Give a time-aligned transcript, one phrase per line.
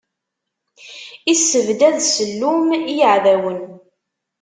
[1.31, 3.59] Issebdad ssellum i yeɛdawen.